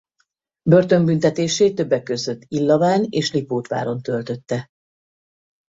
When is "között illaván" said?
2.03-3.05